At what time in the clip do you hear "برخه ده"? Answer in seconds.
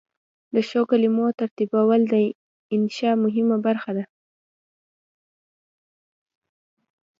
3.65-4.05